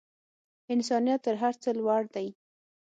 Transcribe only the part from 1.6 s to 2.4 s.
څه لوړ دی.